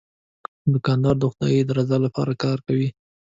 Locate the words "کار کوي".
2.43-2.89